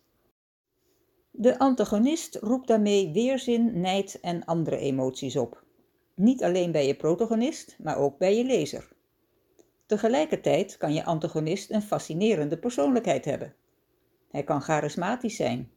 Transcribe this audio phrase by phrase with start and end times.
[1.31, 5.65] De antagonist roept daarmee weerzin, nijd en andere emoties op.
[6.15, 8.89] Niet alleen bij je protagonist, maar ook bij je lezer.
[9.87, 13.55] Tegelijkertijd kan je antagonist een fascinerende persoonlijkheid hebben.
[14.31, 15.71] Hij kan charismatisch zijn,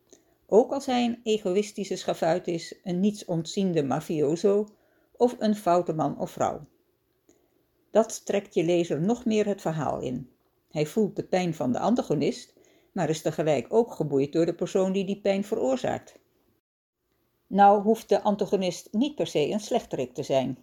[0.48, 4.68] ook als hij een egoïstische schavuit is, een niets ontziende mafioso
[5.12, 6.68] of een foute man of vrouw.
[7.92, 10.32] Dat trekt je lezer nog meer het verhaal in.
[10.72, 12.54] Hij voelt de pijn van de antagonist,
[12.92, 16.20] maar is tegelijk ook geboeid door de persoon die die pijn veroorzaakt.
[17.48, 20.58] Nou hoeft de antagonist niet per se een slechterik te zijn.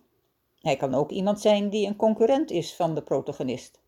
[0.61, 3.81] Hij kan ook iemand zijn die een concurrent is van de protagonist.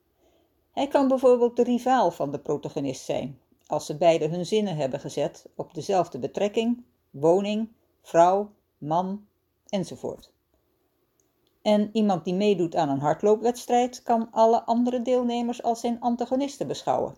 [0.73, 5.01] Hij kan bijvoorbeeld de rivaal van de protagonist zijn, als ze beide hun zinnen hebben
[5.01, 7.69] gezet op dezelfde betrekking, woning,
[8.03, 9.27] vrouw, man
[9.67, 10.33] enzovoort.
[11.63, 17.17] En iemand die meedoet aan een hardloopwedstrijd kan alle andere deelnemers als zijn antagonisten beschouwen.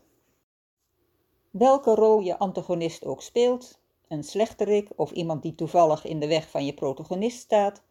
[1.50, 6.50] Welke rol je antagonist ook speelt, een slechterik of iemand die toevallig in de weg
[6.50, 7.82] van je protagonist staat,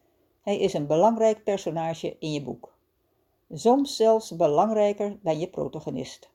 [0.41, 2.73] hij is een belangrijk personage in je boek.
[3.53, 6.29] Soms zelfs belangrijker dan je protagonist.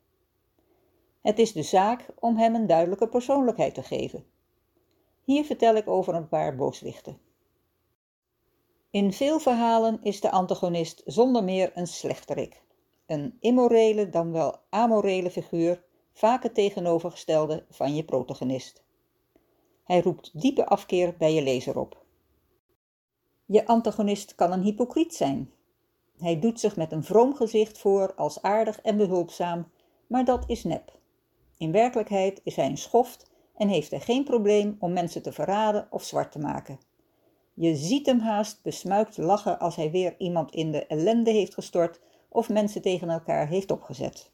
[1.21, 4.25] Het is de zaak om hem een duidelijke persoonlijkheid te geven.
[5.25, 7.19] Hier vertel ik over een paar booswichten.
[8.91, 12.63] In veel verhalen is de antagonist zonder meer een slechterik.
[13.07, 15.83] Een immorele dan wel amorele figuur,
[16.13, 18.85] vaak het tegenovergestelde van je protagonist.
[19.85, 22.05] Hij roept diepe afkeer bij je lezer op.
[23.45, 25.53] Je antagonist kan een hypocriet zijn.
[26.19, 29.71] Hij doet zich met een vroom gezicht voor als aardig en behulpzaam,
[30.07, 30.99] maar dat is nep.
[31.57, 35.87] In werkelijkheid is hij een schoft en heeft hij geen probleem om mensen te verraden
[35.91, 36.79] of zwart te maken.
[37.59, 42.01] Je ziet hem haast besmuikt lachen als hij weer iemand in de ellende heeft gestort
[42.29, 44.31] of mensen tegen elkaar heeft opgezet.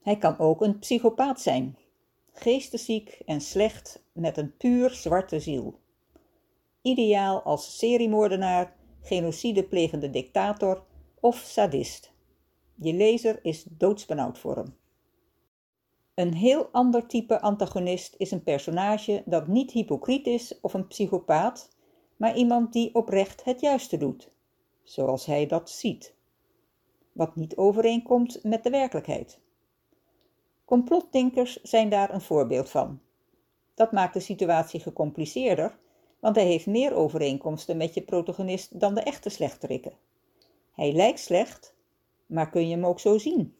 [0.00, 1.76] Hij kan ook een psychopaat zijn,
[2.32, 5.78] geestesziek en slecht met een puur zwarte ziel.
[6.80, 10.84] Ideaal als seriemoordenaar, genocideplegende dictator
[11.20, 12.12] of sadist.
[12.74, 14.76] Je lezer is doodsbenauwd voor hem.
[16.14, 21.68] Een heel ander type antagonist is een personage dat niet hypocriet is of een psychopaat,
[22.16, 24.30] maar iemand die oprecht het juiste doet,
[24.82, 26.14] zoals hij dat ziet,
[27.12, 29.40] wat niet overeenkomt met de werkelijkheid.
[30.64, 33.00] Complotdenkers zijn daar een voorbeeld van.
[33.74, 35.78] Dat maakt de situatie gecompliceerder,
[36.20, 39.92] want hij heeft meer overeenkomsten met je protagonist dan de echte slechterikken.
[40.72, 41.74] Hij lijkt slecht,
[42.26, 43.56] maar kun je hem ook zo zien?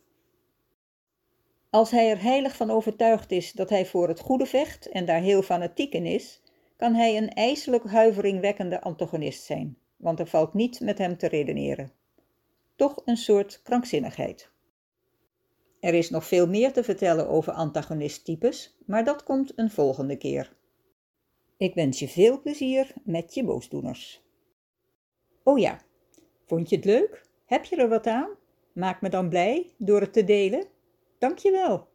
[1.72, 5.21] Als hij er heilig van overtuigd is dat hij voor het goede vecht en daar
[5.21, 6.43] heel fanatiek in is,
[6.77, 11.93] kan hij een ijselijk huiveringwekkende antagonist zijn, want er valt niet met hem te redeneren.
[12.77, 14.50] Toch een soort krankzinnigheid.
[15.81, 20.56] Er is nog veel meer te vertellen over antagonisttypes, maar dat komt een volgende keer.
[21.56, 24.22] Ik wens je veel plezier met je boosdoeners.
[25.43, 25.81] Oh ja,
[26.47, 27.27] vond je het leuk?
[27.44, 28.28] Heb je er wat aan?
[28.72, 30.72] Maak me dan blij door het te delen.
[31.23, 31.92] Dankjewel.